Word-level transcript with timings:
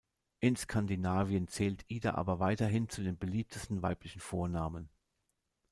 In 0.39 0.55
Skandinavien 0.55 1.47
zählt 1.47 1.85
Ida 1.87 2.15
aber 2.15 2.39
weiterhin 2.39 2.89
zu 2.89 3.03
den 3.03 3.19
beliebtesten 3.19 3.83
weiblichen 3.83 4.19
Vornamen. 4.19 4.89